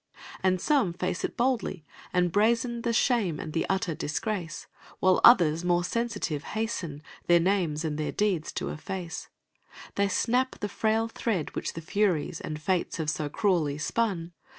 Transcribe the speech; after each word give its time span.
And 0.41 0.59
some 0.59 0.93
face 0.93 1.23
it 1.23 1.37
boldly, 1.37 1.85
and 2.11 2.31
brazen 2.31 2.81
The 2.81 2.91
shame 2.91 3.39
and 3.39 3.53
the 3.53 3.67
utter 3.69 3.93
disgrace; 3.93 4.65
While 4.99 5.21
others, 5.23 5.63
more 5.63 5.83
sensitive, 5.83 6.41
hasten 6.41 7.03
Their 7.27 7.39
names 7.39 7.85
and 7.85 7.99
their 7.99 8.11
deeds 8.11 8.51
to 8.53 8.69
efface. 8.69 9.27
They 9.93 10.07
snap 10.07 10.57
the 10.59 10.69
frail 10.69 11.07
thread 11.07 11.55
which 11.55 11.73
the 11.73 11.81
Furies 11.81 12.41
And 12.41 12.59
Fates 12.59 12.97
have 12.97 13.11
so 13.11 13.29
cruelly 13.29 13.77
spun. 13.77 14.31